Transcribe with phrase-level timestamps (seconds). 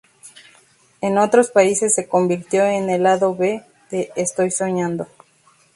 [1.01, 3.61] En otros países se convirtió en el lado B
[3.91, 5.05] de "Estoy soñando".